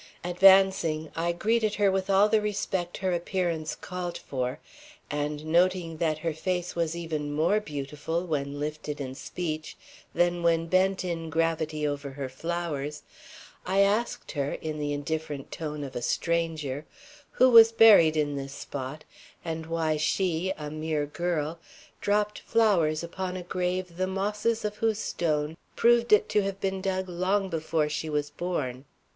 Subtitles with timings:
[0.23, 4.57] Advancing, I greeted her with all the respect her appearance called for,
[5.11, 9.77] and noting that her face was even more beautiful when lifted in speech
[10.11, 13.03] than when bent in gravity over her flowers,
[13.63, 16.87] I asked her, in the indifferent tone of a stranger,
[17.33, 19.03] who was buried in this spot,
[19.45, 21.59] and why she, a mere girl,
[22.01, 26.81] dropped flowers upon a grave the mosses of whose stone proved it to have been
[26.81, 28.85] dug long before she was born.